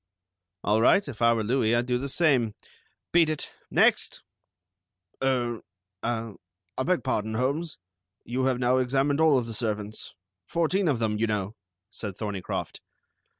"All 0.63 0.81
right. 0.81 1.07
If 1.07 1.21
I 1.21 1.31
were 1.31 1.43
Louis 1.43 1.75
I'd 1.75 1.85
do 1.85 1.99
the 1.99 2.09
same. 2.09 2.55
Beat 3.11 3.29
it. 3.29 3.53
Next!" 3.69 4.23
"Er, 5.23 5.61
ah, 6.01 6.33
I 6.75 6.81
beg 6.81 7.03
pardon, 7.03 7.35
Holmes, 7.35 7.77
you 8.23 8.45
have 8.45 8.57
now 8.57 8.79
examined 8.79 9.21
all 9.21 9.37
of 9.37 9.45
the 9.45 9.53
servants. 9.53 10.15
Fourteen 10.47 10.87
of 10.87 10.97
them, 10.97 11.19
you 11.19 11.27
know," 11.27 11.55
said 11.91 12.17
Thorneycroft. 12.17 12.79